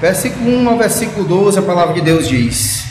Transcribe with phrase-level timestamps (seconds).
[0.00, 2.84] Versículo 1 ao versículo 12, a palavra de Deus diz: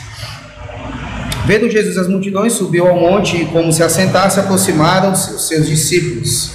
[1.46, 6.52] Vendo Jesus as multidões, subiu ao monte e, como se assentasse, aproximaram-se os seus discípulos.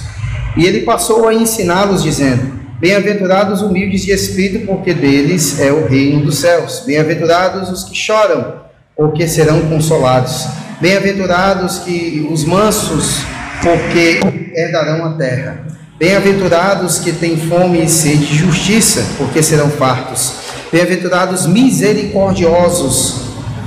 [0.56, 5.88] E ele passou a ensiná-los, dizendo: Bem-aventurados os humildes de espírito, porque deles é o
[5.88, 6.84] reino dos céus.
[6.86, 8.60] Bem-aventurados os que choram,
[8.96, 10.46] porque serão consolados.
[10.80, 13.24] Bem-aventurados que os mansos,
[13.60, 14.20] porque
[14.54, 15.66] herdarão a terra.
[16.04, 20.34] Bem-aventurados que têm fome e sede de justiça, porque serão fartos.
[20.70, 23.22] Bem-aventurados misericordiosos,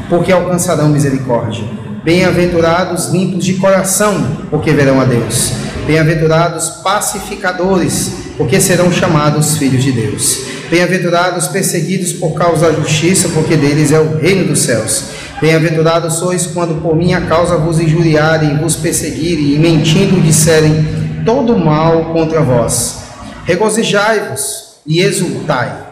[0.07, 1.63] porque alcançarão misericórdia.
[2.03, 5.51] Bem-aventurados limpos de coração, porque verão a Deus.
[5.87, 10.41] Bem-aventurados pacificadores, porque serão chamados filhos de Deus.
[10.69, 15.05] Bem-aventurados perseguidos por causa da justiça, porque deles é o reino dos céus.
[15.41, 22.13] Bem-aventurados sois quando por minha causa vos injuriarem, vos perseguirem e mentindo disserem todo mal
[22.13, 23.03] contra vós.
[23.45, 25.87] Regozijai-vos e exultai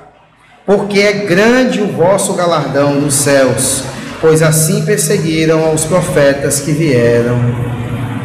[0.66, 3.84] porque é grande o vosso galardão nos céus,
[4.20, 7.38] pois assim perseguiram os profetas que vieram,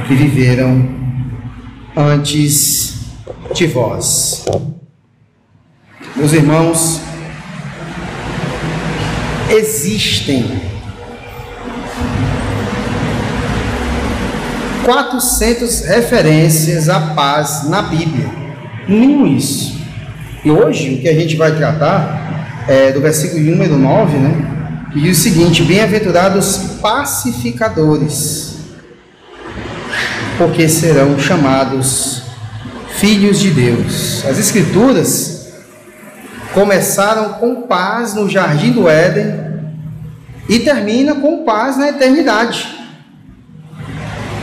[0.09, 0.89] que viveram
[1.95, 2.95] antes
[3.53, 4.47] de vós.
[6.17, 7.01] Meus irmãos,
[9.51, 10.63] existem
[14.91, 18.29] 400 referências à paz na Bíblia.
[18.89, 19.79] Nenhum isso.
[20.45, 24.89] E hoje o que a gente vai tratar é, do versículo número 9, né?
[24.93, 28.57] Que diz o seguinte: Bem-aventurados pacificadores,
[30.37, 32.23] porque serão chamados
[32.97, 34.27] filhos de Deus.
[34.27, 35.53] As Escrituras
[36.53, 39.39] começaram com paz no jardim do Éden
[40.49, 42.80] e termina com paz na eternidade.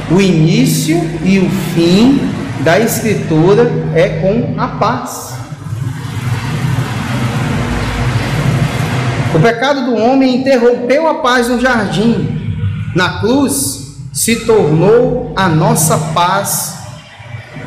[0.09, 2.31] O início e o fim
[2.63, 5.33] da Escritura é com a paz.
[9.35, 12.65] O pecado do homem interrompeu a paz no jardim.
[12.95, 16.75] Na cruz se tornou a nossa paz.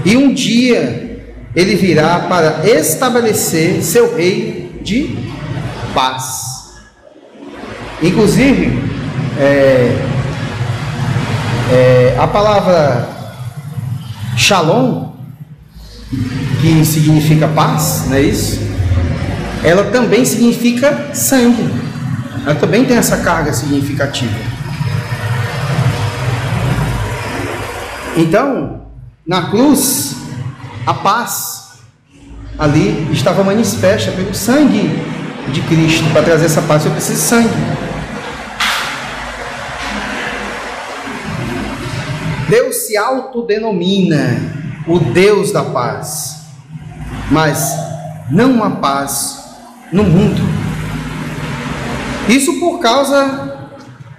[0.05, 1.23] E um dia
[1.55, 5.17] ele virá para estabelecer seu rei de
[5.93, 6.81] paz.
[8.03, 8.83] Inclusive,
[9.39, 9.95] é,
[12.23, 13.09] a palavra
[14.37, 15.13] shalom,
[16.61, 18.71] que significa paz, não é isso?
[19.63, 21.71] ela também significa sangue.
[22.45, 24.35] Ela também tem essa carga significativa.
[28.17, 28.83] Então,
[29.27, 30.17] na cruz,
[30.87, 31.75] a paz
[32.59, 34.91] ali estava manifesta pelo sangue
[35.53, 36.05] de Cristo.
[36.13, 37.80] Para trazer essa paz, eu preciso de sangue.
[42.51, 44.37] Deus se autodenomina
[44.87, 46.47] o Deus da paz,
[47.31, 47.73] mas
[48.29, 49.55] não há paz
[49.93, 50.43] no mundo.
[52.29, 53.71] Isso por causa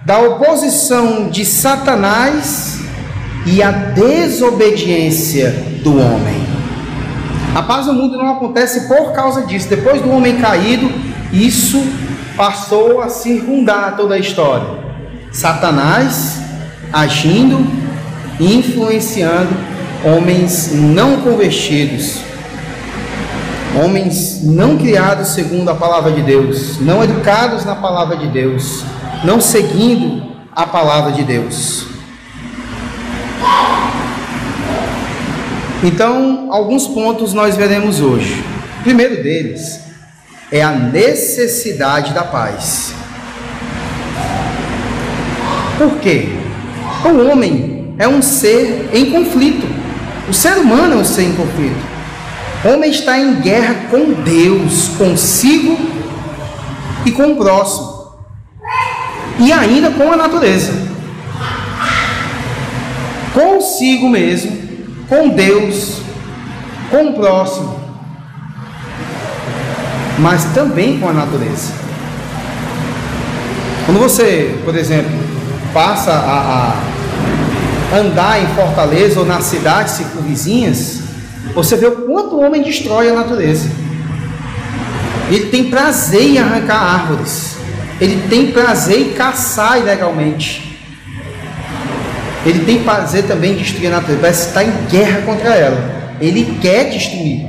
[0.05, 2.79] da oposição de Satanás
[3.45, 5.51] e a desobediência
[5.83, 6.41] do homem.
[7.53, 9.67] A paz no mundo não acontece por causa disso.
[9.67, 10.89] Depois do homem caído,
[11.33, 11.83] isso
[12.37, 14.79] passou a circundar toda a história.
[15.33, 16.39] Satanás
[16.93, 17.59] agindo,
[18.41, 19.55] influenciando
[20.03, 22.31] homens não convertidos
[23.75, 28.83] homens não criados segundo a palavra de Deus, não educados na palavra de Deus,
[29.23, 31.85] não seguindo a palavra de Deus.
[35.83, 38.43] Então, alguns pontos nós veremos hoje.
[38.79, 39.79] O primeiro deles
[40.51, 42.93] é a necessidade da paz.
[45.77, 46.29] Por quê?
[47.03, 49.67] O homem é um ser em conflito.
[50.27, 51.79] O ser humano é um ser em conflito.
[52.65, 55.77] O homem está em guerra com Deus, consigo
[57.05, 58.11] e com o próximo,
[59.39, 60.71] e ainda com a natureza,
[63.33, 64.51] consigo mesmo,
[65.09, 66.01] com Deus,
[66.91, 67.79] com o próximo,
[70.19, 71.73] mas também com a natureza.
[73.85, 75.11] Quando você, por exemplo,
[75.73, 76.91] passa a, a
[77.93, 81.01] andar em Fortaleza ou nas cidades circunvizinhas,
[81.53, 83.69] você vê o quanto o homem destrói a natureza.
[85.29, 87.55] Ele tem prazer em arrancar árvores.
[87.99, 90.77] Ele tem prazer em caçar ilegalmente.
[92.45, 94.21] Ele tem prazer também em destruir a natureza.
[94.21, 96.17] Parece estar em guerra contra ela.
[96.19, 97.45] Ele quer destruir.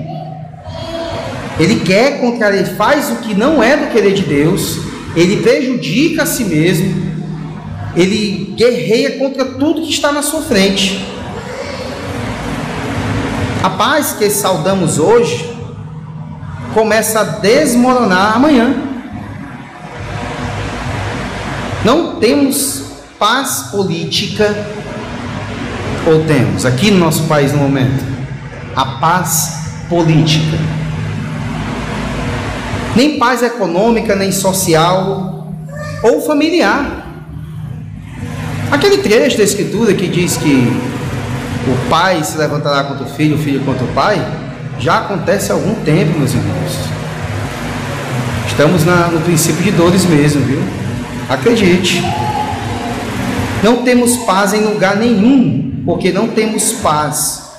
[1.59, 2.55] Ele quer contra.
[2.55, 4.79] Ele faz o que não é do querer de Deus.
[5.17, 7.12] Ele prejudica a si mesmo.
[7.95, 11.05] Ele guerreia contra tudo que está na sua frente.
[13.63, 15.55] A paz que saudamos hoje
[16.75, 18.75] começa a desmoronar amanhã.
[21.85, 22.85] Não temos
[23.19, 24.55] paz política,
[26.07, 28.05] ou temos aqui no nosso país no momento,
[28.75, 30.59] a paz política.
[32.97, 35.47] Nem paz econômica, nem social
[36.03, 37.02] ou familiar.
[38.73, 40.73] Aquele trecho da Escritura que diz que
[41.69, 44.27] o pai se levantará contra o filho, o filho contra o pai,
[44.79, 46.79] já acontece há algum tempo, meus irmãos.
[48.49, 50.63] Estamos na, no princípio de dores mesmo, viu?
[51.29, 52.03] Acredite.
[53.63, 57.53] Não temos paz em lugar nenhum, porque não temos paz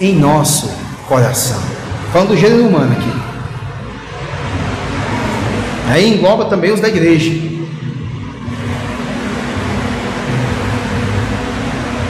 [0.00, 0.70] em nosso
[1.06, 1.60] coração.
[2.14, 3.12] Falando do gênero humano aqui.
[5.90, 7.30] Aí engloba também os da igreja.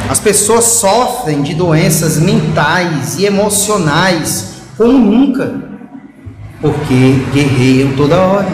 [0.08, 5.52] As pessoas sofrem de doenças mentais e emocionais como nunca,
[6.60, 8.48] porque guerreiam toda hora.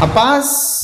[0.00, 0.80] A paz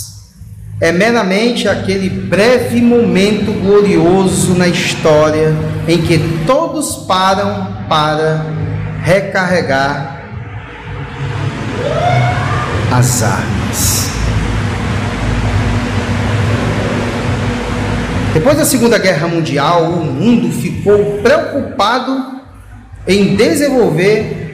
[0.80, 5.52] é meramente aquele breve momento glorioso na história
[5.88, 8.44] em que todos param para
[9.02, 10.15] recarregar
[12.92, 14.10] as armas.
[18.32, 22.36] Depois da Segunda Guerra Mundial, o mundo ficou preocupado
[23.08, 24.46] em desenvolver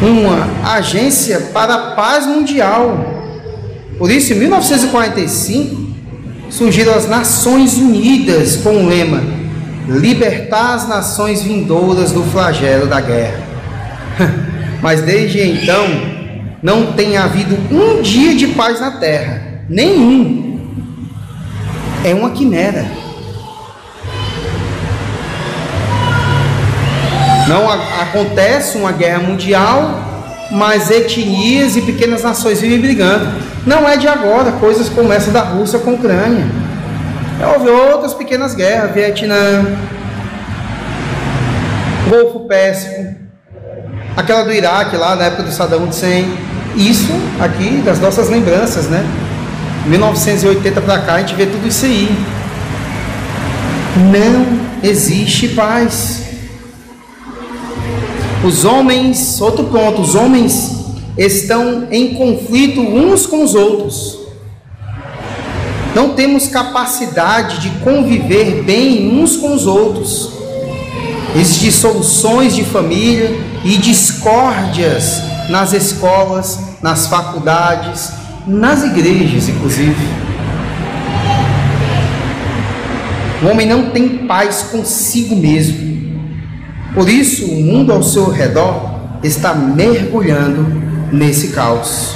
[0.00, 2.96] uma agência para a paz mundial.
[3.98, 5.92] Por isso, em 1945,
[6.50, 9.22] surgiram as Nações Unidas com o lema:
[9.88, 13.42] Libertar as nações vindouras do flagelo da guerra.
[14.82, 15.86] Mas desde então,
[16.60, 20.60] não tem havido um dia de paz na terra, nenhum.
[22.04, 22.84] É uma quimera.
[27.46, 30.00] Não acontece uma guerra mundial,
[30.50, 33.26] mas etnias e pequenas nações vivem brigando.
[33.64, 36.44] Não é de agora, coisas começam da Rússia com a Ucrânia.
[37.54, 39.64] Houve outras pequenas guerras, Vietnã,
[42.08, 43.21] Golfo Pérsico,
[44.16, 46.26] aquela do Iraque lá na época do Saddam Hussein.
[46.76, 49.04] Isso aqui das nossas lembranças, né?
[49.86, 52.08] 1980 para cá a gente vê tudo isso aí.
[54.10, 56.22] Não existe paz.
[58.44, 60.82] Os homens, outro ponto, os homens
[61.16, 64.18] estão em conflito uns com os outros.
[65.94, 70.41] Não temos capacidade de conviver bem uns com os outros.
[71.34, 73.30] Existem dissoluções de família
[73.64, 78.12] e discórdias nas escolas, nas faculdades,
[78.46, 80.22] nas igrejas, inclusive.
[83.42, 85.92] O homem não tem paz consigo mesmo.
[86.94, 90.66] Por isso, o mundo ao seu redor está mergulhando
[91.10, 92.14] nesse caos.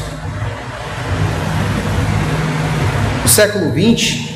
[3.24, 4.26] O século XX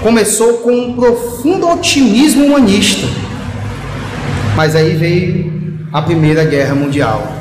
[0.00, 3.06] começou com um profundo otimismo humanista,
[4.54, 7.32] mas aí veio a Primeira Guerra Mundial.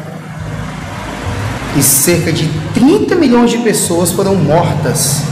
[1.78, 5.24] E cerca de 30 milhões de pessoas foram mortas.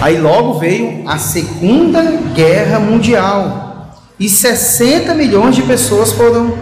[0.00, 2.02] Aí logo veio a Segunda
[2.34, 6.56] Guerra Mundial e 60 milhões de pessoas foram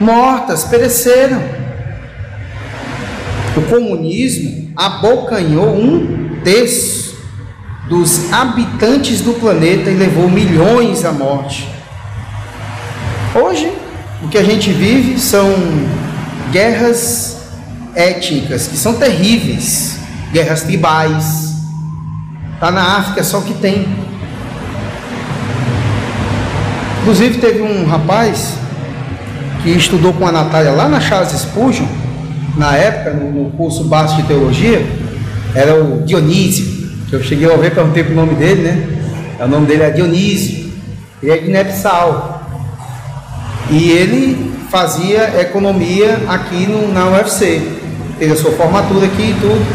[0.00, 1.40] mortas, pereceram.
[3.56, 7.16] O comunismo abocanhou um terço
[7.88, 11.75] dos habitantes do planeta e levou milhões à morte.
[13.38, 13.70] Hoje,
[14.22, 15.54] o que a gente vive são
[16.50, 17.36] guerras
[17.94, 19.98] étnicas que são terríveis,
[20.32, 21.54] guerras tribais.
[22.54, 23.86] Está na África só o que tem.
[27.02, 28.54] Inclusive teve um rapaz
[29.62, 31.86] que estudou com a Natália lá na Charles Spurgeon,
[32.56, 34.86] na época, no, curso básico de teologia,
[35.54, 36.64] era o Dionísio,
[37.10, 38.88] que eu cheguei a ver, perguntei o nome dele, né?
[39.38, 40.72] O nome dele é Dionísio,
[41.22, 42.35] ele é de Nepsal.
[43.70, 47.62] E ele fazia economia aqui no, na UFC,
[48.18, 49.66] teve a sua formatura aqui e tudo.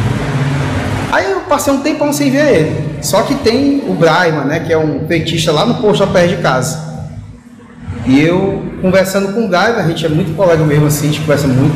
[1.12, 2.92] Aí eu passei um tempão sem ver ele.
[3.02, 6.28] Só que tem o Braima, né, que é um petista lá no posto a pé
[6.28, 6.92] de casa.
[8.06, 11.22] E eu, conversando com o Gaiva, a gente é muito colega mesmo assim, a gente
[11.22, 11.76] conversa muito.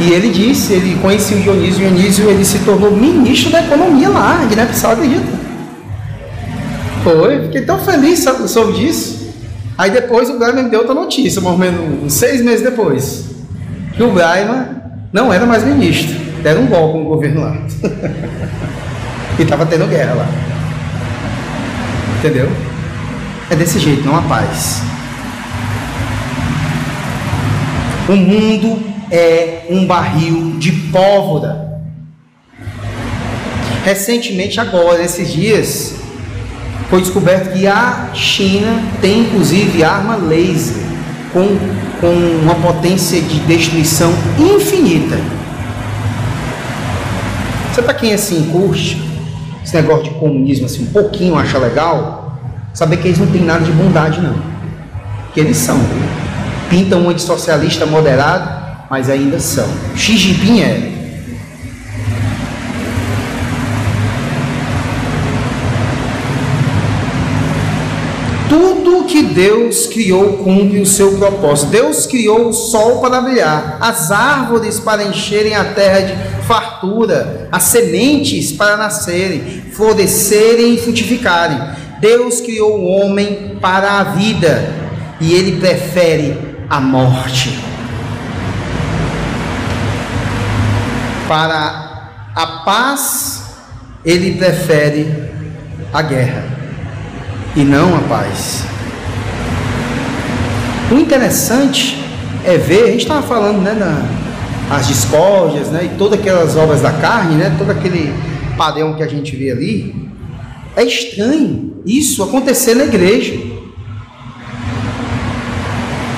[0.00, 4.08] E ele disse, ele conhecia o Dionísio, o Dionísio ele se tornou ministro da economia
[4.08, 5.26] lá, de Guiné-Bissau, acredita?
[7.02, 9.15] Foi, fiquei tão feliz sobre disso.
[9.78, 13.26] Aí depois o Braima me deu outra notícia, mais ou menos seis meses depois.
[13.94, 17.56] Que o Braima não era mais ministro, deram um golpe no governo lá.
[19.38, 20.26] E estava tendo guerra lá.
[22.18, 22.50] Entendeu?
[23.50, 24.80] É desse jeito, não há paz.
[28.08, 31.82] O mundo é um barril de pólvora.
[33.84, 35.94] Recentemente, agora, nesses dias,
[36.88, 40.82] foi descoberto que a China tem inclusive arma laser
[41.32, 41.46] com,
[42.00, 45.18] com uma potência de destruição infinita.
[47.72, 49.06] Você para quem assim curte
[49.62, 52.38] esse negócio de comunismo assim um pouquinho acha legal,
[52.72, 54.36] saber que eles não têm nada de bondade não.
[55.34, 55.78] Que eles são.
[56.70, 58.48] Pintam um de socialista moderado,
[58.88, 59.68] mas ainda são.
[59.94, 60.92] Xi Jinping é.
[68.48, 71.70] Tudo que Deus criou cumpre o seu propósito.
[71.70, 77.64] Deus criou o sol para brilhar, as árvores para encherem a terra de fartura, as
[77.64, 81.58] sementes para nascerem, florescerem e frutificarem.
[82.00, 84.72] Deus criou o homem para a vida
[85.20, 86.38] e ele prefere
[86.70, 87.58] a morte.
[91.28, 93.44] Para a paz,
[94.02, 95.30] ele prefere
[95.92, 96.42] a guerra
[97.54, 98.75] e não a paz.
[100.90, 102.00] O interessante
[102.44, 106.80] é ver, a gente estava falando, né, na, as discórdias, né, e todas aquelas obras
[106.80, 108.14] da carne, né, todo aquele
[108.56, 109.94] padrão que a gente vê ali.
[110.76, 113.34] É estranho isso acontecer na igreja.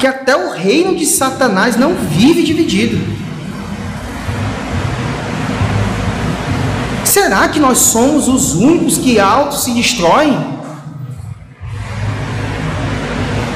[0.01, 2.99] Que até o reino de Satanás não vive dividido.
[7.05, 10.58] Será que nós somos os únicos que auto se destroem?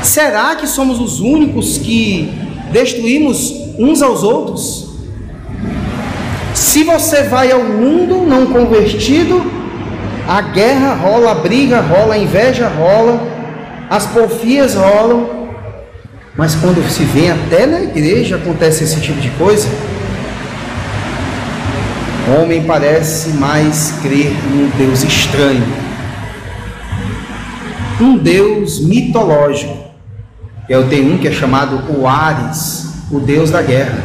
[0.02, 2.28] Será que somos os únicos que
[2.72, 4.88] destruímos uns aos outros?
[6.54, 9.40] Se você vai ao mundo não convertido,
[10.26, 13.20] a guerra rola, a briga rola, a inveja rola,
[13.88, 15.48] as porfias rolam.
[16.36, 19.68] Mas quando se vem até na igreja acontece esse tipo de coisa.
[22.28, 25.64] O homem parece mais crer num Deus estranho,
[28.00, 29.81] um Deus mitológico
[30.72, 33.98] eu tenho um que é chamado o Ares, o deus da guerra.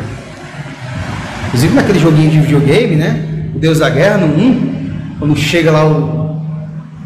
[1.47, 3.25] Inclusive naquele joguinho de videogame, né?
[3.55, 6.41] O deus da guerra, no 1, quando chega lá o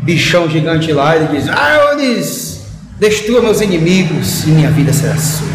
[0.02, 2.64] bichão gigante lá, ele diz: Ares,
[3.00, 5.48] destrua meus inimigos e minha vida será sua.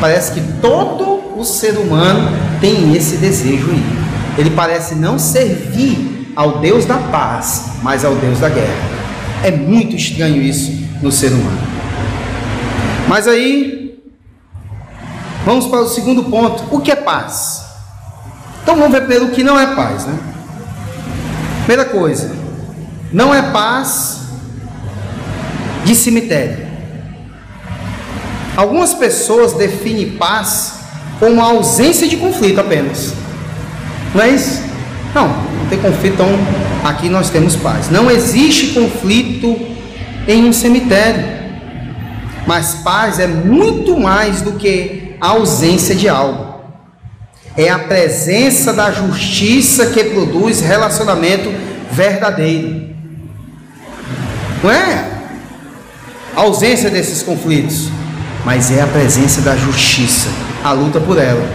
[0.00, 2.28] Parece que todo o ser humano
[2.60, 3.84] tem esse desejo aí.
[4.36, 8.90] Ele parece não servir ao Deus da paz, mas ao Deus da guerra.
[9.44, 11.71] É muito estranho isso no ser humano.
[13.12, 14.02] Mas aí,
[15.44, 17.62] vamos para o segundo ponto: o que é paz?
[18.62, 20.18] Então vamos ver pelo que não é paz, né?
[21.66, 22.34] Primeira coisa,
[23.12, 24.20] não é paz
[25.84, 26.66] de cemitério.
[28.56, 30.76] Algumas pessoas definem paz
[31.20, 33.12] como a ausência de conflito apenas.
[34.14, 34.62] Não é isso?
[35.14, 36.30] Não, não tem conflito, então
[36.82, 37.90] aqui nós temos paz.
[37.90, 39.54] Não existe conflito
[40.26, 41.41] em um cemitério.
[42.46, 46.52] Mas paz é muito mais do que a ausência de algo.
[47.56, 51.52] É a presença da justiça que produz relacionamento
[51.90, 52.90] verdadeiro.
[54.62, 55.04] Não é
[56.34, 57.88] a ausência desses conflitos,
[58.44, 60.28] mas é a presença da justiça,
[60.64, 61.46] a luta por ela.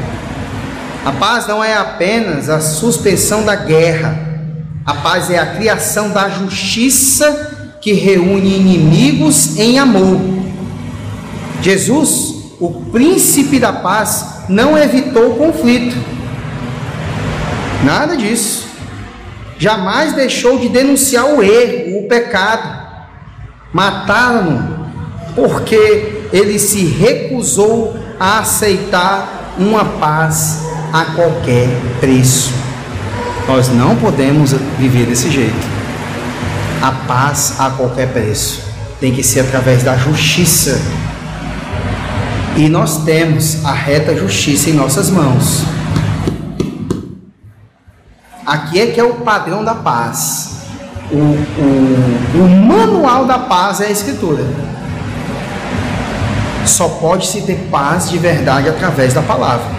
[1.04, 4.20] A paz não é apenas a suspensão da guerra.
[4.86, 10.37] A paz é a criação da justiça que reúne inimigos em amor
[11.62, 15.96] Jesus, o príncipe da paz, não evitou o conflito.
[17.84, 18.68] Nada disso.
[19.60, 22.86] Jamais deixou de denunciar o erro, o pecado.
[23.74, 24.78] Mataram-no
[25.36, 32.52] porque ele se recusou a aceitar uma paz a qualquer preço.
[33.48, 35.78] Nós não podemos viver desse jeito.
[36.82, 38.62] A paz a qualquer preço
[39.00, 40.80] tem que ser através da justiça
[42.58, 45.62] e nós temos a reta justiça em nossas mãos.
[48.44, 50.62] Aqui é que é o padrão da paz.
[51.12, 54.44] O, o, o manual da paz é a Escritura.
[56.66, 59.78] Só pode se ter paz de verdade através da palavra.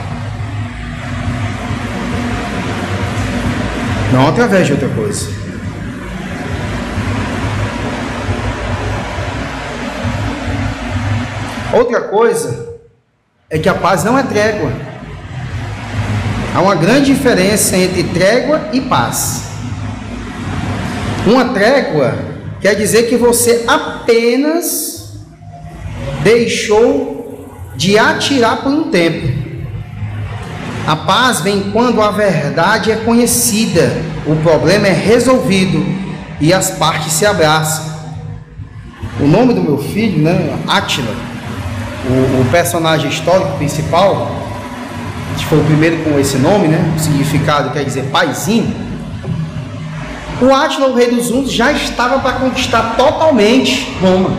[4.12, 5.28] Não através de outra coisa.
[11.72, 12.67] Outra coisa
[13.50, 14.70] é que a paz não é trégua.
[16.54, 19.44] Há uma grande diferença entre trégua e paz.
[21.26, 22.14] Uma trégua
[22.60, 25.14] quer dizer que você apenas
[26.22, 29.28] deixou de atirar por um tempo.
[30.86, 33.92] A paz vem quando a verdade é conhecida,
[34.26, 35.84] o problema é resolvido
[36.40, 37.96] e as partes se abraçam.
[39.20, 41.27] O nome do meu filho, né, Átila,
[42.08, 44.30] o, o personagem histórico principal,
[45.36, 48.74] que foi o primeiro com esse nome, né, o significado quer dizer paizinho.
[50.40, 54.30] O Átila, o rei dos Hunos, já estava para conquistar totalmente Roma.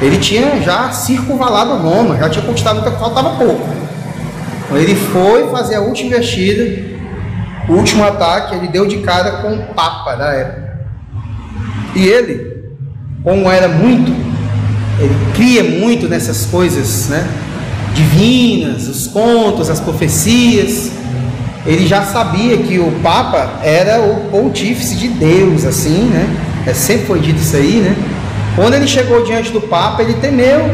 [0.00, 3.66] Ele tinha já circunvalado Roma, já tinha conquistado, faltava pouco.
[4.72, 6.94] Ele foi fazer a última investida,
[7.68, 10.64] o último ataque, ele deu de cara com o Papa da época.
[11.94, 12.64] E ele,
[13.22, 14.12] como era muito,
[14.98, 17.26] ele cria muito nessas coisas né,
[17.94, 20.90] divinas, os contos, as profecias.
[21.66, 26.28] Ele já sabia que o Papa era o pontífice de Deus, assim, né?
[26.66, 27.96] É, sempre foi dito isso aí, né?
[28.54, 30.70] Quando ele chegou diante do Papa, ele temeu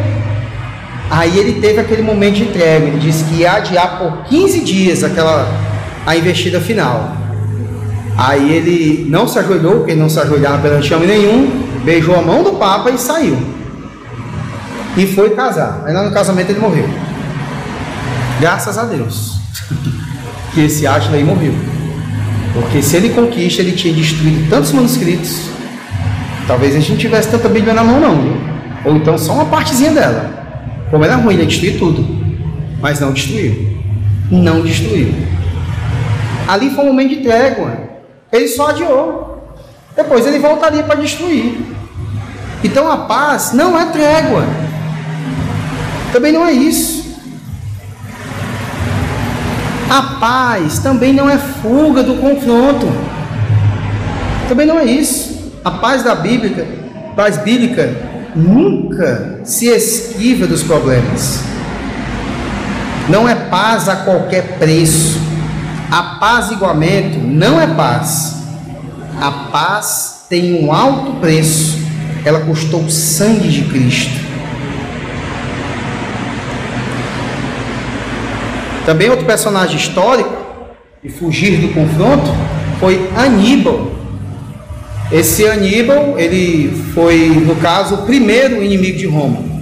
[1.10, 5.02] Aí ele teve aquele momento de entrega, ele disse que ia adiar por 15 dias
[5.02, 5.52] aquela
[6.06, 7.16] a investida final.
[8.16, 11.50] Aí ele não se ajoelhou, porque não se ajoelhava perante homem nenhum,
[11.84, 13.36] beijou a mão do Papa e saiu.
[14.96, 15.82] E foi casar.
[15.84, 16.88] Aí no casamento ele morreu.
[18.40, 19.40] Graças a Deus.
[20.54, 21.54] que esse Átila aí morreu.
[22.52, 25.48] Porque se ele conquista, ele tinha destruído tantos manuscritos.
[26.46, 28.20] Talvez a gente tivesse tanta Bíblia na mão, não.
[28.20, 28.36] Viu?
[28.84, 30.30] Ou então só uma partezinha dela.
[30.90, 32.04] Como era ruim, ele destruiu tudo.
[32.80, 33.78] Mas não destruiu.
[34.30, 35.14] Não destruiu.
[36.48, 37.72] Ali foi um momento de trégua.
[38.32, 39.54] Ele só adiou.
[39.94, 41.60] Depois ele voltaria para destruir.
[42.64, 44.44] Então a paz não é trégua.
[46.12, 47.10] Também não é isso.
[49.88, 52.86] A paz também não é fuga do confronto.
[54.48, 55.52] Também não é isso.
[55.64, 56.66] A paz da Bíblia,
[57.16, 57.92] paz bíblica,
[58.34, 61.42] nunca se esquiva dos problemas.
[63.08, 65.18] Não é paz a qualquer preço.
[65.90, 68.36] Apaziguamento não é paz.
[69.20, 71.78] A paz tem um alto preço.
[72.24, 74.29] Ela custou o sangue de Cristo.
[78.90, 80.34] Também outro personagem histórico
[81.04, 82.28] e fugir do confronto
[82.80, 84.00] foi Aníbal
[85.12, 89.38] esse Aníbal, ele foi, no caso, o primeiro inimigo de Roma.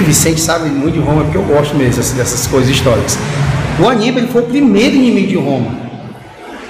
[0.00, 3.16] O Vicente sabe muito de Roma, porque eu gosto mesmo dessas coisas históricas.
[3.78, 5.72] O Aníbal ele foi o primeiro inimigo de Roma.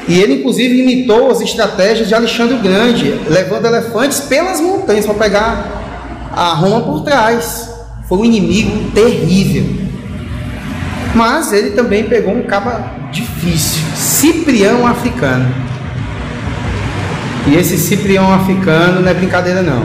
[0.08, 5.14] E ele, inclusive, imitou as estratégias de Alexandre o Grande, levando elefantes pelas montanhas para
[5.14, 7.70] pegar a Roma por trás.
[8.08, 9.79] Foi um inimigo terrível.
[11.14, 15.52] Mas ele também pegou um caba difícil, Ciprião africano.
[17.46, 19.82] E esse Ciprião africano não é brincadeira não.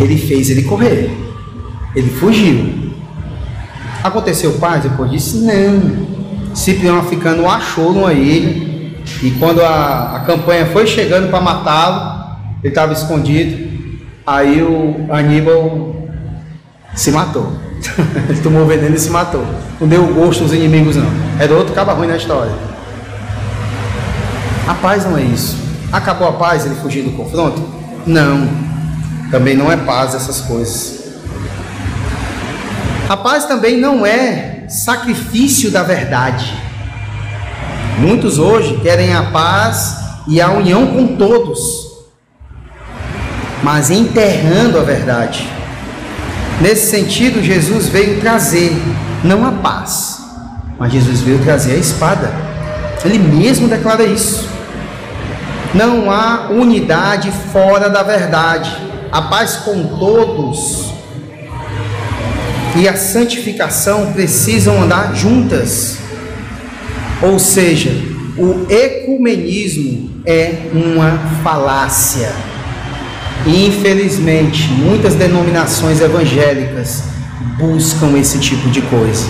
[0.00, 1.10] Ele fez ele correr.
[1.94, 2.92] Ele fugiu.
[4.02, 5.42] Aconteceu paz depois disso?
[5.44, 6.54] Não.
[6.54, 8.66] Ciprião africano achou numa ilha.
[9.22, 13.66] E quando a, a campanha foi chegando para matá-lo, ele estava escondido.
[14.26, 16.08] Aí o Aníbal
[16.94, 17.65] se matou.
[18.28, 19.44] ele tomou veneno e se matou.
[19.80, 21.10] Não deu gosto aos inimigos, não.
[21.38, 22.52] Era outro caba ruim na história.
[24.66, 25.56] A paz não é isso.
[25.92, 27.62] Acabou a paz ele fugir do confronto?
[28.06, 28.48] Não.
[29.30, 31.04] Também não é paz essas coisas.
[33.08, 36.52] A paz também não é sacrifício da verdade.
[37.98, 39.96] Muitos hoje querem a paz
[40.28, 42.04] e a união com todos,
[43.62, 45.55] mas enterrando a verdade.
[46.60, 48.72] Nesse sentido, Jesus veio trazer
[49.22, 50.22] não a paz,
[50.78, 52.32] mas Jesus veio trazer a espada.
[53.04, 54.48] Ele mesmo declara isso.
[55.74, 58.74] Não há unidade fora da verdade.
[59.12, 60.92] A paz com todos
[62.76, 65.98] e a santificação precisam andar juntas.
[67.22, 67.90] Ou seja,
[68.36, 72.30] o ecumenismo é uma falácia.
[73.44, 77.02] Infelizmente, muitas denominações evangélicas
[77.58, 79.26] buscam esse tipo de coisa.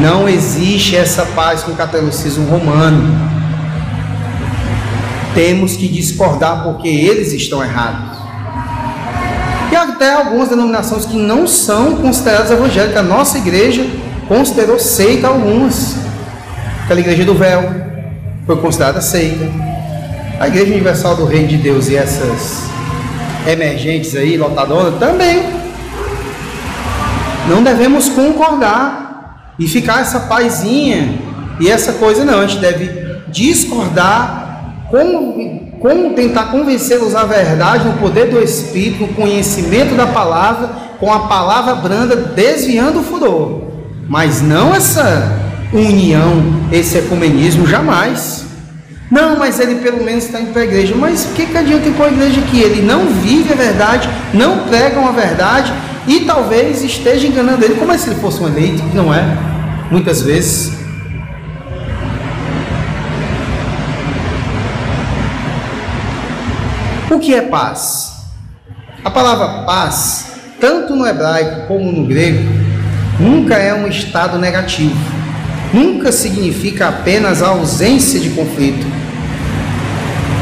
[0.00, 3.34] Não existe essa paz com o catolicismo romano
[5.34, 8.16] temos que discordar porque eles estão errados.
[9.70, 12.96] E até algumas denominações que não são consideradas evangélicas.
[12.96, 13.84] A nossa igreja
[14.28, 15.96] considerou seita algumas.
[16.84, 17.74] Aquela igreja do véu
[18.46, 19.73] foi considerada seita.
[20.38, 22.64] A Igreja Universal do Reino de Deus e essas
[23.46, 25.44] emergentes aí, lotadoras, também.
[27.48, 31.18] Não devemos concordar e ficar essa paizinha
[31.60, 32.40] e essa coisa, não.
[32.40, 32.90] A gente deve
[33.28, 40.68] discordar como, como tentar convencê-los à verdade, no poder do Espírito, no conhecimento da palavra,
[40.98, 43.62] com a palavra branda, desviando o furor.
[44.08, 45.32] Mas não essa
[45.72, 46.42] união,
[46.72, 48.43] esse ecumenismo, jamais.
[49.14, 50.92] Não, mas ele pelo menos está indo para a igreja.
[50.96, 54.08] Mas o que, que adianta ir para a igreja que ele não vive a verdade,
[54.32, 55.72] não pregam a verdade
[56.08, 59.24] e talvez esteja enganando ele, como é se ele fosse um eleito, que não é,
[59.88, 60.72] muitas vezes.
[67.08, 68.14] O que é paz?
[69.04, 72.42] A palavra paz, tanto no hebraico como no grego,
[73.20, 74.98] nunca é um estado negativo.
[75.72, 79.03] Nunca significa apenas a ausência de conflito.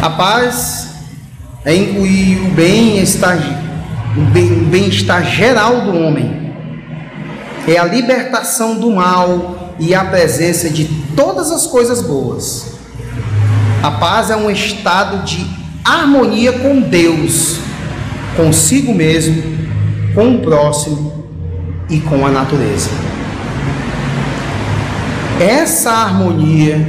[0.03, 0.89] A paz
[1.65, 3.39] é incluir o bem-estar
[4.17, 6.53] o bem-estar geral do homem.
[7.69, 12.73] É a libertação do mal e a presença de todas as coisas boas.
[13.81, 15.47] A paz é um estado de
[15.85, 17.59] harmonia com Deus,
[18.37, 19.41] consigo mesmo,
[20.17, 21.29] com o próximo
[21.89, 22.91] e com a natureza.
[25.41, 26.85] Essa harmonia,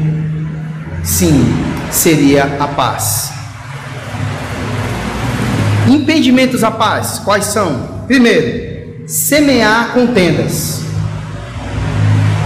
[1.04, 1.46] sim,
[1.94, 3.32] seria a paz.
[5.88, 8.04] Impedimentos à paz, quais são?
[8.08, 10.82] Primeiro, semear contendas.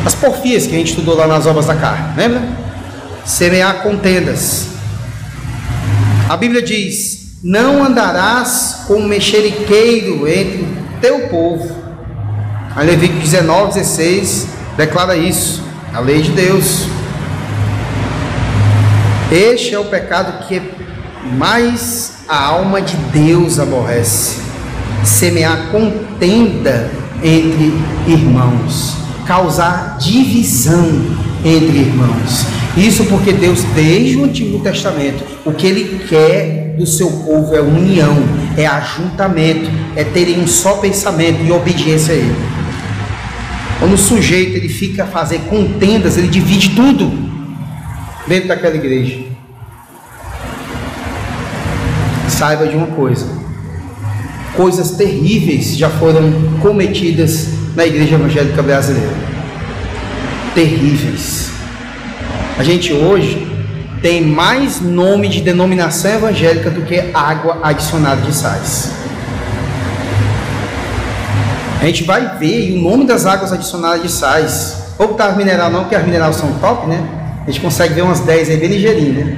[0.05, 2.41] As porfias que a gente estudou lá nas obras da carne, lembra?
[3.25, 4.67] Semear contendas.
[6.29, 10.67] A Bíblia diz: Não andarás com mexeriqueiro entre
[11.01, 11.75] teu povo.
[12.75, 16.96] A Levítico 19, 16 declara isso, a lei de Deus.
[19.31, 20.61] Este é o pecado que
[21.37, 24.37] mais a alma de Deus aborrece.
[25.03, 26.89] Semear contenda
[27.21, 27.73] entre
[28.07, 30.89] irmãos, causar divisão
[31.43, 32.45] entre irmãos.
[32.77, 37.59] Isso porque Deus, desde o Antigo Testamento, o que Ele quer do seu povo é
[37.59, 38.15] união,
[38.55, 42.35] é ajuntamento, é terem um só pensamento e obediência a Ele.
[43.79, 47.26] Quando o sujeito ele fica a fazer contendas, ele divide tudo
[48.27, 49.37] dentro daquela igreja.
[52.37, 53.25] saiba de uma coisa:
[54.55, 59.13] coisas terríveis já foram cometidas na igreja evangélica brasileira.
[60.53, 61.51] Terríveis.
[62.57, 63.47] A gente hoje
[64.01, 68.91] tem mais nome de denominação evangélica do que água adicionada de sais.
[71.79, 74.87] A gente vai ver o nome das águas adicionadas de sais.
[74.97, 77.26] Ou tá mineral não, porque as minerais são top, né?
[77.47, 79.37] A gente consegue ver umas 10 aí bem ligeirinho, né?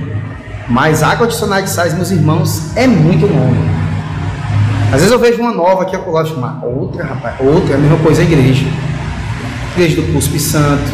[0.67, 3.57] Mas água adicionada de sais, meus irmãos, é muito nome.
[4.91, 7.97] Às vezes eu vejo uma nova aqui, eu gosto outra, rapaz, outra, é a mesma
[7.97, 8.65] coisa a igreja.
[9.73, 10.91] Igreja do Cuspe Santo,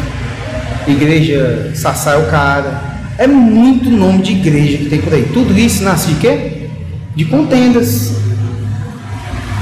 [0.86, 2.82] igreja Sassai o Cara.
[3.16, 5.30] É muito nome de igreja que tem por aí.
[5.32, 6.68] Tudo isso nasce de quê?
[7.14, 8.14] De contendas,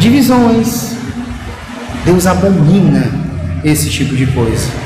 [0.00, 0.96] divisões.
[2.04, 3.08] Deus abomina
[3.62, 4.83] esse tipo de coisa.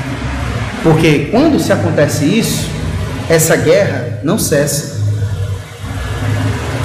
[0.83, 2.69] Porque quando se acontece isso,
[3.29, 4.99] essa guerra não cessa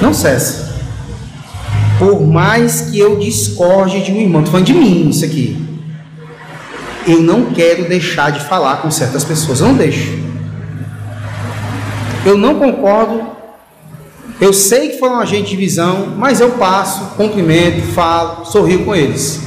[0.01, 0.75] não cessa.
[1.97, 5.63] Por mais que eu discorde de um irmão, estou falando de mim isso aqui.
[7.07, 10.17] Eu não quero deixar de falar com certas pessoas, eu não deixo.
[12.25, 13.35] Eu não concordo.
[14.41, 19.39] Eu sei que foram agente de visão, mas eu passo, cumprimento, falo, sorrio com eles.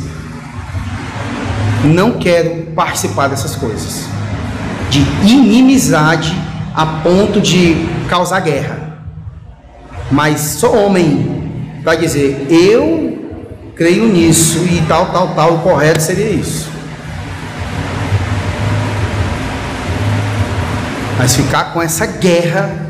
[1.85, 4.18] Não quero participar dessas coisas.
[4.91, 6.35] De inimizade
[6.75, 7.77] a ponto de
[8.09, 8.99] causar guerra.
[10.11, 13.09] Mas sou homem para dizer, eu
[13.75, 16.71] creio nisso e tal, tal, tal, o correto seria isso.
[21.19, 22.87] Mas ficar com essa guerra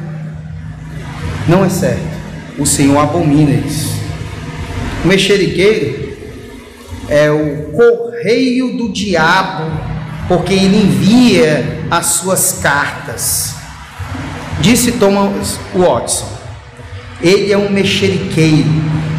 [1.48, 2.18] não é certo.
[2.58, 3.96] O Senhor abomina isso.
[5.04, 6.16] O mexeriqueiro
[7.08, 9.64] é o correio do diabo,
[10.28, 13.54] porque ele envia as suas cartas.
[14.60, 16.36] Disse Thomas Watson.
[17.20, 18.68] Ele é um mexeriqueiro,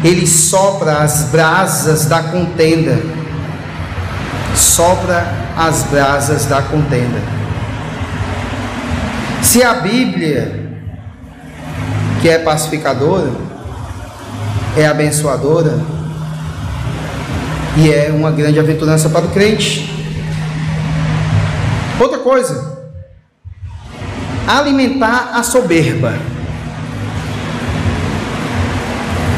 [0.02, 2.98] ele sopra as brasas da contenda.
[4.54, 7.20] Sopra as brasas da contenda.
[9.42, 10.70] Se a Bíblia,
[12.22, 13.30] que é pacificadora,
[14.76, 15.78] é abençoadora
[17.76, 19.99] e é uma grande aventurança para o crente.
[22.00, 22.78] Outra coisa,
[24.48, 26.18] alimentar a soberba.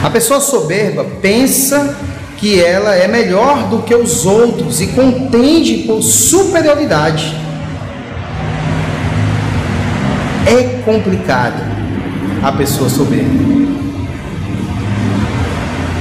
[0.04, 1.98] A pessoa soberba pensa
[2.38, 7.36] que ela é melhor do que os outros e contende por superioridade.
[10.46, 11.72] É complicado.
[12.42, 13.30] a pessoa soberba.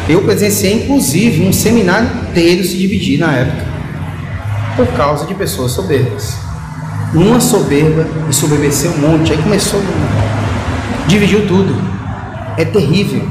[0.10, 3.65] Eu presenciei, inclusive, um seminário inteiro se dividir na época,
[4.76, 6.51] por causa de pessoas soberbas.
[7.13, 9.82] Uma soberba e soberbeceu um monte, aí começou,
[11.08, 11.76] dividiu tudo.
[12.58, 13.28] É terrível.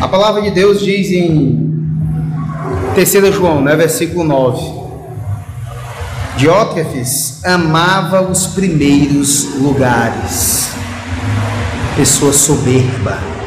[0.00, 1.74] A palavra de Deus diz em
[2.94, 4.84] 3 João, né, versículo 9.
[6.38, 10.70] Diótrefes amava os primeiros lugares.
[11.96, 13.43] Pessoa soberba.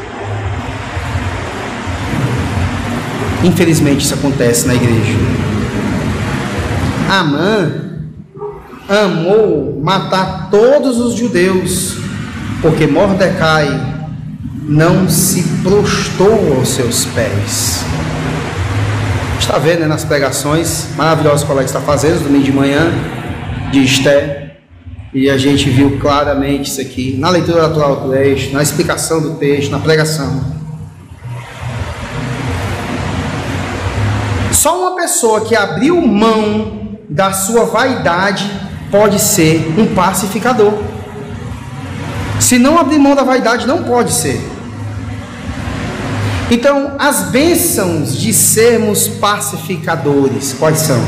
[3.42, 5.16] Infelizmente isso acontece na igreja.
[7.08, 7.72] Amã
[8.88, 11.96] amou matar todos os judeus,
[12.60, 13.68] porque Mordecai
[14.68, 17.84] não se prostrou aos seus pés
[19.48, 22.92] está vendo né, nas pregações maravilhosas que o colega está fazendo, domingo de manhã,
[23.72, 24.58] de Esté,
[25.14, 29.36] e a gente viu claramente isso aqui, na leitura natural do texto, na explicação do
[29.36, 30.57] texto, na pregação.
[34.58, 38.50] Só uma pessoa que abriu mão da sua vaidade
[38.90, 40.72] pode ser um pacificador.
[42.40, 44.44] Se não abrir mão da vaidade, não pode ser.
[46.50, 51.00] Então, as bênçãos de sermos pacificadores, quais são?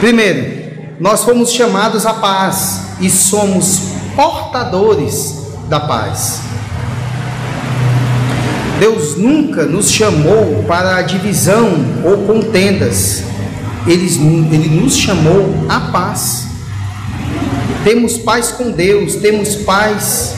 [0.00, 6.45] Primeiro, nós fomos chamados à paz e somos portadores da paz.
[8.78, 11.70] Deus nunca nos chamou para a divisão
[12.04, 13.24] ou contendas,
[13.86, 14.04] ele,
[14.52, 16.46] ele nos chamou à paz.
[17.84, 20.34] Temos paz com Deus, temos paz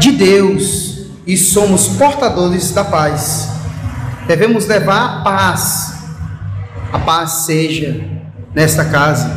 [0.00, 3.48] de Deus e somos portadores da paz.
[4.26, 5.94] Devemos levar a paz.
[6.92, 8.00] A paz seja
[8.54, 9.30] nesta casa.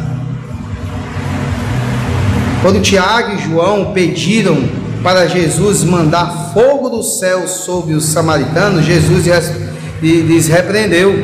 [2.62, 4.58] Quando Tiago e João pediram
[5.08, 9.24] para Jesus mandar fogo do céu sobre os samaritanos, Jesus
[10.02, 11.16] lhes repreendeu: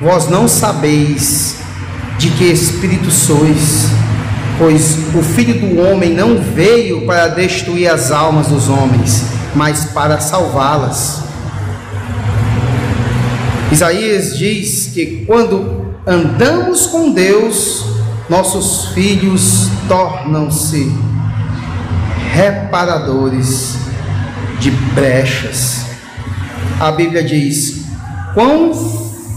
[0.00, 1.54] Vós não sabeis
[2.18, 3.86] de que espírito sois,
[4.58, 10.18] pois o filho do homem não veio para destruir as almas dos homens, mas para
[10.18, 11.22] salvá-las.
[13.70, 17.84] Isaías diz que quando andamos com Deus,
[18.28, 20.90] nossos filhos tornam-se
[22.36, 23.78] reparadores
[24.60, 25.86] de brechas.
[26.78, 27.86] A Bíblia diz:
[28.34, 28.74] Quão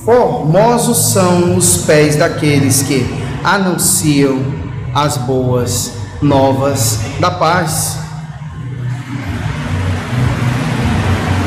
[0.03, 3.05] formosos são os pés daqueles que
[3.43, 4.43] anunciam
[4.93, 7.97] as boas novas da paz.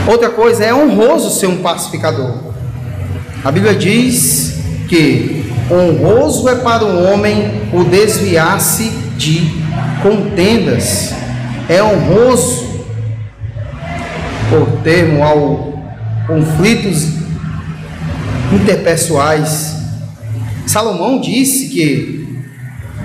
[0.07, 2.35] Outra coisa é honroso ser um pacificador.
[3.45, 4.57] A Bíblia diz
[4.89, 9.53] que honroso é para o homem o desviar-se de
[10.03, 11.13] contendas.
[11.69, 12.85] É honroso,
[14.51, 15.73] por termo ao
[16.27, 17.09] conflitos
[18.53, 19.77] interpessoais.
[20.67, 22.23] Salomão disse que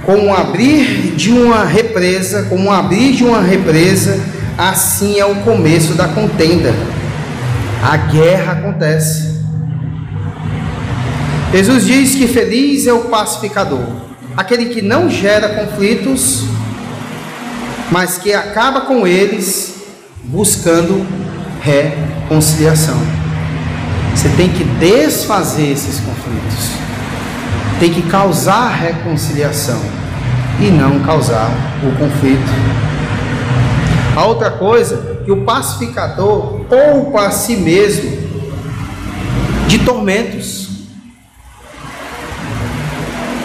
[0.06, 4.20] com o abrir de uma represa, com o abrir de uma represa,
[4.58, 6.74] assim é o começo da contenda.
[7.84, 9.38] A guerra acontece.
[11.52, 13.86] Jesus diz que feliz é o pacificador,
[14.36, 16.43] aquele que não gera conflitos,
[17.91, 19.76] mas que acaba com eles
[20.23, 21.06] buscando
[21.62, 22.97] reconciliação.
[24.13, 26.71] Você tem que desfazer esses conflitos,
[27.80, 29.80] tem que causar reconciliação
[30.60, 31.52] e não causar
[31.84, 32.52] o conflito.
[34.15, 38.17] A outra coisa, que o pacificador poupa a si mesmo
[39.67, 40.69] de tormentos.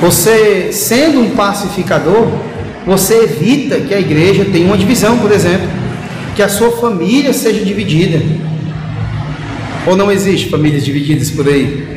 [0.01, 2.27] Você, sendo um pacificador,
[2.87, 5.69] você evita que a igreja tenha uma divisão, por exemplo,
[6.35, 8.21] que a sua família seja dividida.
[9.87, 11.93] Ou não existe famílias divididas por aí?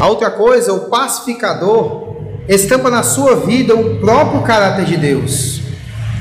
[0.00, 5.62] A outra coisa, o pacificador estampa na sua vida o próprio caráter de Deus.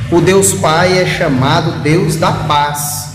[0.09, 3.13] O Deus Pai é chamado Deus da paz.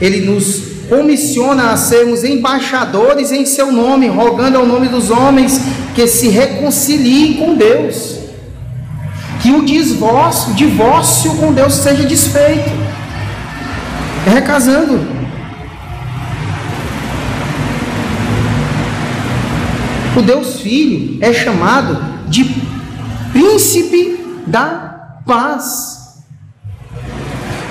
[0.00, 5.60] Ele nos comissiona a sermos embaixadores em seu nome, rogando ao nome dos homens
[5.94, 8.18] que se reconciliem com Deus.
[9.42, 12.70] Que o divórcio, divórcio com Deus seja desfeito.
[14.26, 15.00] Recasando.
[20.16, 22.44] O Deus Filho é chamado de
[23.32, 26.22] príncipe da paz.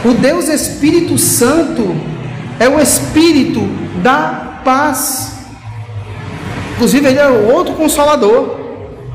[0.03, 2.12] O Deus Espírito Santo
[2.59, 3.61] é o Espírito
[4.01, 5.33] da paz.
[6.75, 8.57] Inclusive, ele é o outro consolador,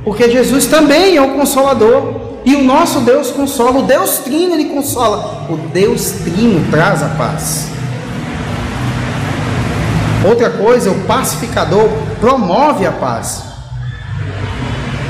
[0.04, 2.28] porque Jesus também é o consolador.
[2.44, 7.08] E o nosso Deus consola, o Deus Trino ele consola, o Deus Trino traz a
[7.08, 7.68] paz.
[10.26, 11.88] Outra coisa, o pacificador
[12.20, 13.44] promove a paz.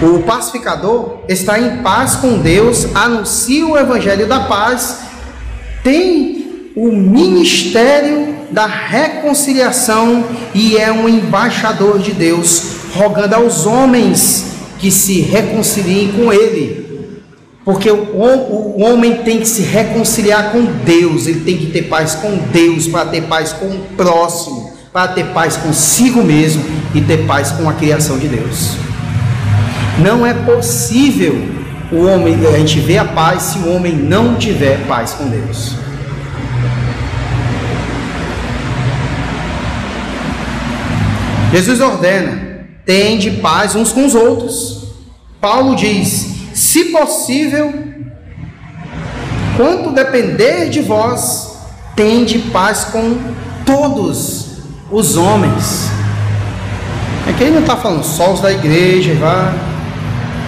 [0.02, 5.00] O pacificador está em paz com Deus, anuncia o evangelho da paz,
[5.82, 6.37] tem
[6.78, 12.62] o ministério da reconciliação e é um embaixador de Deus,
[12.94, 16.86] rogando aos homens que se reconciliem com ele.
[17.64, 22.38] Porque o, homem tem que se reconciliar com Deus, ele tem que ter paz com
[22.52, 26.64] Deus, para ter paz com o próximo, para ter paz consigo mesmo
[26.94, 28.76] e ter paz com a criação de Deus.
[29.98, 31.36] Não é possível
[31.90, 35.87] o homem, a gente ver a paz se o homem não tiver paz com Deus.
[41.52, 44.88] Jesus ordena: tende paz uns com os outros.
[45.40, 47.72] Paulo diz: se possível,
[49.56, 51.56] quanto depender de vós,
[51.94, 53.16] tende paz com
[53.64, 54.58] todos
[54.90, 55.90] os homens.
[57.28, 59.54] Aqui ele não está falando só os da igreja, vai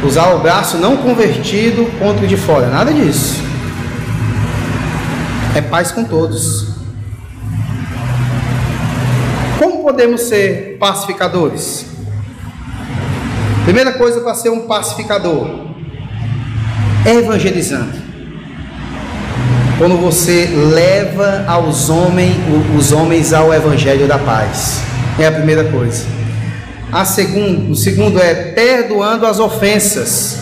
[0.02, 3.42] usar o braço não convertido contra o de fora, nada disso.
[5.54, 6.68] É paz com todos.
[9.58, 11.84] Como podemos ser pacificadores?
[13.64, 15.66] Primeira coisa para ser um pacificador
[17.04, 17.98] é evangelizando.
[19.78, 22.36] Quando você leva aos homens,
[22.78, 24.80] os homens ao evangelho da paz.
[25.18, 26.06] É a primeira coisa.
[26.92, 30.38] A segundo, o segundo é perdoando as ofensas.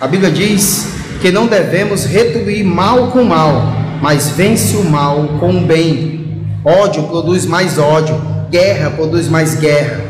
[0.00, 0.88] A Bíblia diz
[1.20, 3.62] que não devemos retribuir mal com mal,
[4.02, 6.48] mas vence o mal com o bem.
[6.64, 10.00] Ódio produz mais ódio, guerra produz mais guerra.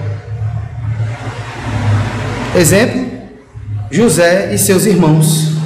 [2.57, 3.07] Exemplo:
[3.91, 5.59] José e seus irmãos.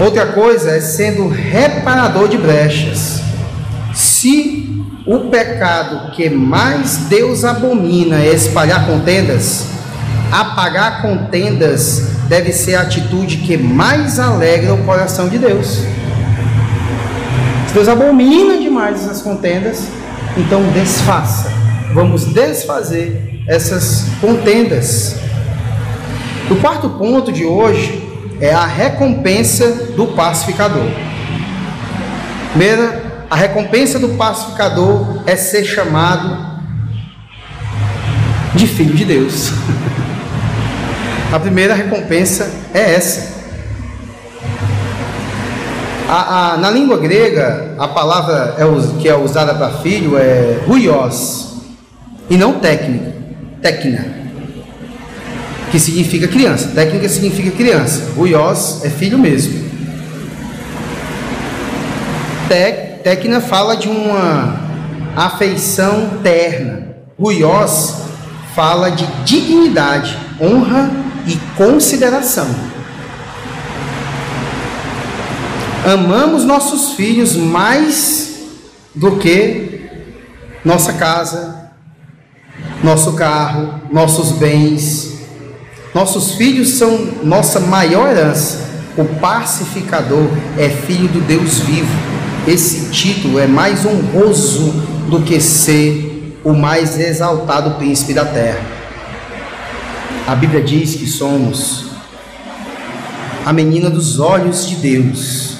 [0.00, 3.20] Outra coisa é sendo reparador de brechas.
[3.94, 9.66] Se o pecado que mais Deus abomina é espalhar contendas,
[10.30, 15.84] apagar contendas deve ser a atitude que mais alegra o coração de Deus.
[17.68, 19.86] Se Deus abomina demais essas contendas,
[20.36, 21.50] então desfaça.
[21.94, 25.16] Vamos desfazer essas contendas.
[26.50, 28.08] O quarto ponto de hoje
[28.40, 30.88] é a recompensa do pacificador.
[32.50, 36.36] Primeira a recompensa do pacificador é ser chamado
[38.54, 39.50] de filho de Deus.
[41.32, 43.41] A primeira recompensa é essa.
[46.14, 51.54] A, a, na língua grega, a palavra é, que é usada para filho é ruios,
[52.28, 53.14] e não técnica,
[53.62, 54.04] técnica,
[55.70, 56.68] que significa criança.
[56.74, 58.12] Técnica significa criança.
[58.14, 59.58] Ruios é filho mesmo.
[62.46, 64.60] Tec Tecna fala de uma
[65.16, 66.88] afeição terna.
[67.18, 68.02] Ruiós
[68.54, 70.90] fala de dignidade, honra
[71.26, 72.71] e consideração.
[75.84, 78.34] Amamos nossos filhos mais
[78.94, 79.90] do que
[80.64, 81.70] nossa casa,
[82.82, 85.12] nosso carro, nossos bens.
[85.94, 88.70] Nossos filhos são nossa maior herança.
[88.96, 92.12] O pacificador é filho do Deus vivo
[92.46, 94.72] esse título é mais honroso
[95.08, 98.60] do que ser o mais exaltado príncipe da terra.
[100.26, 101.86] A Bíblia diz que somos
[103.44, 105.51] a menina dos olhos de Deus.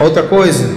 [0.00, 0.68] Outra coisa,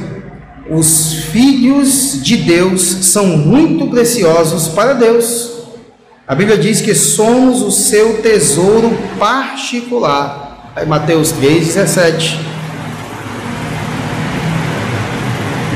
[0.70, 5.52] os filhos de Deus são muito preciosos para Deus.
[6.28, 10.72] A Bíblia diz que somos o seu tesouro particular.
[10.76, 12.50] Aí Mateus 3,17.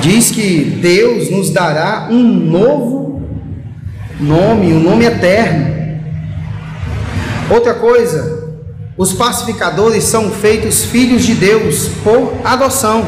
[0.03, 3.21] diz que Deus nos dará um novo
[4.19, 5.73] nome, um nome eterno.
[7.49, 8.53] Outra coisa,
[8.97, 13.05] os pacificadores são feitos filhos de Deus por adoção.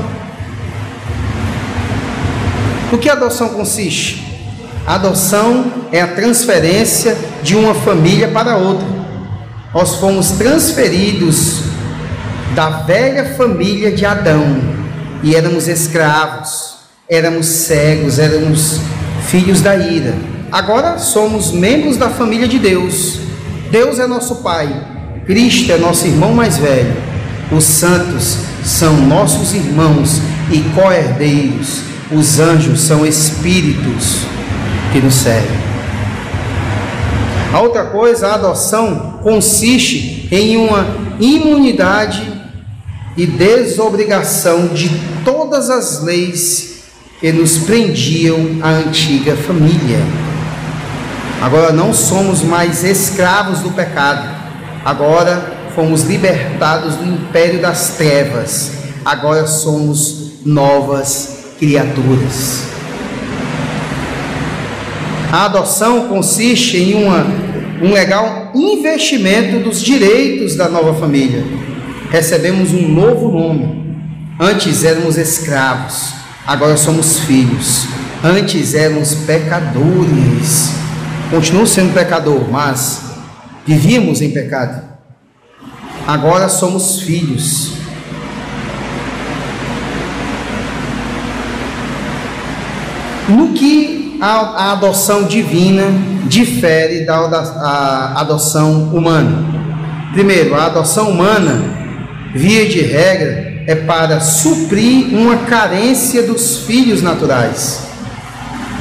[2.92, 4.24] O que a adoção consiste?
[4.86, 8.88] A adoção é a transferência de uma família para outra.
[9.74, 11.62] Nós fomos transferidos
[12.54, 14.46] da velha família de Adão
[15.24, 16.76] e éramos escravos
[17.08, 18.80] éramos cegos, éramos
[19.28, 20.16] filhos da ira.
[20.52, 23.20] Agora somos membros da família de Deus.
[23.70, 24.68] Deus é nosso Pai,
[25.26, 26.96] Cristo é nosso irmão mais velho,
[27.52, 30.22] os santos são nossos irmãos
[30.52, 31.82] e co-herdeiros,
[32.12, 34.26] os anjos são espíritos
[34.92, 35.66] que nos servem.
[37.52, 40.86] A outra coisa, a adoção consiste em uma
[41.20, 42.34] imunidade
[43.18, 44.90] e desobrigação de
[45.24, 46.84] todas as leis
[47.20, 50.00] que nos prendiam à antiga família.
[51.42, 54.28] Agora não somos mais escravos do pecado,
[54.84, 58.72] agora fomos libertados do império das trevas,
[59.06, 62.68] agora somos novas criaturas.
[65.32, 67.26] A adoção consiste em uma,
[67.82, 71.44] um legal investimento dos direitos da nova família.
[72.10, 73.84] Recebemos um novo nome.
[74.40, 76.14] Antes éramos escravos,
[76.46, 77.86] agora somos filhos.
[78.24, 80.72] Antes éramos pecadores.
[81.30, 83.02] Continuo sendo pecador, mas
[83.66, 84.84] vivíamos em pecado.
[86.08, 87.85] Agora somos filhos.
[93.28, 95.84] No que a, adoção divina
[96.26, 99.44] difere da adoção humana?
[100.14, 101.62] Primeiro, a adoção humana,
[102.34, 107.88] via de regra, é para suprir uma carência dos filhos naturais.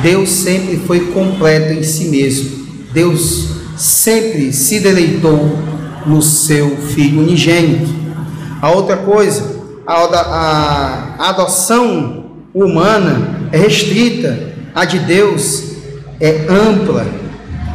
[0.02, 2.66] Deus sempre foi completo em si mesmo.
[2.92, 5.58] Deus sempre se deleitou
[6.04, 7.90] no seu filho unigênito.
[8.60, 14.13] A outra coisa, a adoção humana é restrita,
[14.74, 15.74] a de Deus
[16.20, 17.06] é ampla.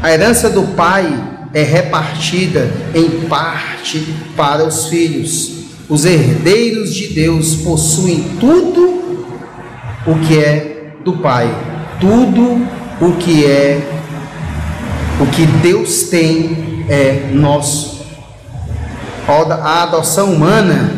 [0.01, 1.07] A herança do pai
[1.53, 5.59] é repartida em parte para os filhos.
[5.87, 9.25] Os herdeiros de Deus possuem tudo
[10.05, 11.49] o que é do pai,
[11.99, 12.67] tudo
[13.01, 13.81] o que é
[15.19, 17.99] o que Deus tem é nosso.
[19.27, 20.91] A adoção humana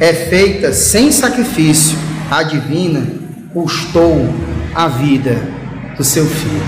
[0.00, 1.98] é feita sem sacrifício.
[2.30, 3.06] A divina
[3.52, 4.28] custou
[4.76, 5.42] a vida
[5.96, 6.62] do seu filho.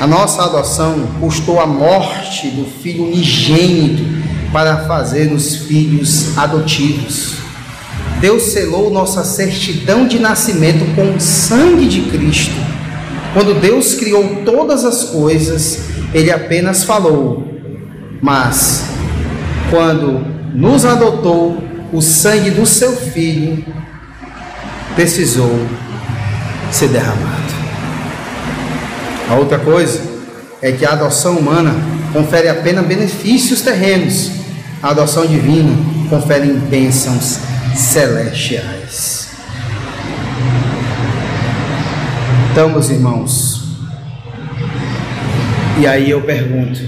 [0.00, 4.02] A nossa adoção custou a morte do filho unigênito
[4.50, 7.34] para fazer-nos filhos adotivos.
[8.18, 12.56] Deus selou nossa certidão de nascimento com o sangue de Cristo.
[13.34, 15.82] Quando Deus criou todas as coisas,
[16.14, 17.46] Ele apenas falou,
[18.22, 18.84] mas
[19.70, 23.64] quando nos adotou, o sangue do seu filho
[24.98, 25.64] precisou
[26.72, 27.54] ser derramado.
[29.30, 30.02] A outra coisa
[30.60, 31.72] é que a adoção humana
[32.12, 34.32] confere apenas benefícios terrenos,
[34.82, 35.70] a adoção divina
[36.10, 37.38] confere bênçãos
[37.76, 39.28] celestiais.
[42.50, 43.78] Então, meus irmãos,
[45.78, 46.80] e aí eu pergunto: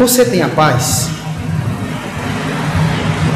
[0.00, 1.15] você tem a paz?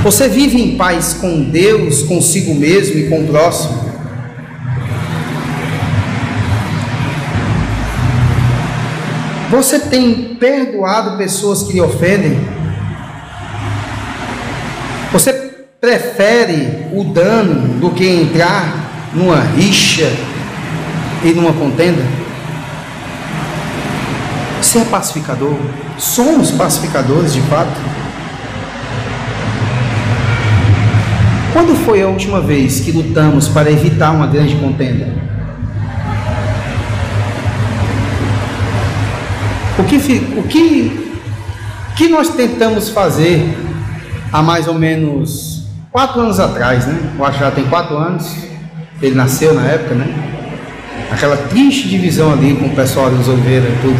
[0.02, 3.90] Você vive em paz com Deus, consigo mesmo e com o próximo?
[9.50, 12.40] Você tem perdoado pessoas que lhe ofendem?
[15.12, 15.34] Você
[15.78, 20.10] prefere o dano do que entrar numa rixa
[21.22, 22.02] e numa contenda?
[24.62, 25.56] Você é pacificador?
[25.98, 27.99] Somos pacificadores de fato?
[31.52, 35.08] Quando foi a última vez que lutamos para evitar uma grande contenda?
[39.78, 39.96] O que,
[40.36, 41.10] o que,
[41.96, 43.56] que nós tentamos fazer
[44.32, 47.14] há mais ou menos quatro anos atrás, né?
[47.18, 48.32] Eu acho já tem quatro anos.
[49.02, 50.06] Ele nasceu na época, né?
[51.10, 53.98] Aquela triste divisão ali com o pessoal dos Oliveira e tudo.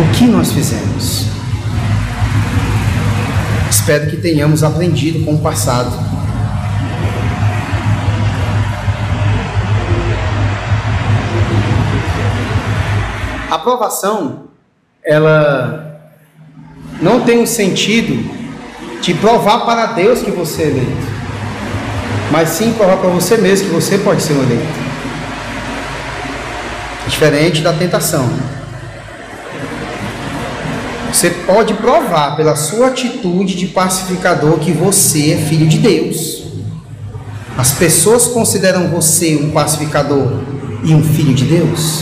[0.00, 1.28] O que nós fizemos?
[3.70, 5.92] Espero que tenhamos aprendido com o passado.
[13.50, 14.44] A aprovação,
[15.04, 16.00] ela
[17.00, 18.30] não tem o sentido
[19.00, 21.06] de provar para Deus que você é eleito,
[22.30, 24.84] mas sim provar para você mesmo que você pode ser um eleito.
[27.06, 28.28] Diferente da tentação.
[31.14, 36.42] Você pode provar pela sua atitude de pacificador que você é filho de Deus.
[37.56, 40.40] As pessoas consideram você um pacificador
[40.82, 42.00] e um filho de Deus.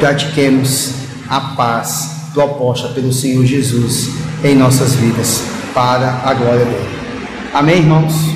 [0.00, 0.94] Pratiquemos
[1.28, 4.08] a paz proposta pelo Senhor Jesus
[4.42, 5.42] em nossas vidas,
[5.74, 6.88] para a glória dele.
[7.52, 8.35] Amém, irmãos?